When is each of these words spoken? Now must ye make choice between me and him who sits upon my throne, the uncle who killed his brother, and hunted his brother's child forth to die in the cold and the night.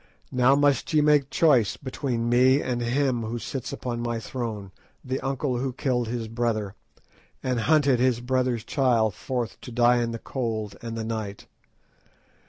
Now 0.31 0.55
must 0.55 0.91
ye 0.95 1.01
make 1.01 1.29
choice 1.29 1.77
between 1.77 2.27
me 2.27 2.59
and 2.59 2.81
him 2.81 3.21
who 3.21 3.37
sits 3.37 3.71
upon 3.71 3.99
my 4.01 4.19
throne, 4.19 4.71
the 5.05 5.19
uncle 5.19 5.57
who 5.59 5.73
killed 5.73 6.07
his 6.07 6.27
brother, 6.27 6.73
and 7.43 7.59
hunted 7.59 7.99
his 7.99 8.19
brother's 8.19 8.63
child 8.63 9.13
forth 9.13 9.61
to 9.61 9.71
die 9.71 10.01
in 10.01 10.09
the 10.09 10.17
cold 10.17 10.75
and 10.81 10.97
the 10.97 11.05
night. 11.05 11.45